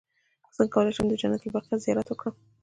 [0.55, 2.35] څنګه کولی شم د جنت البقیع زیارت وکړم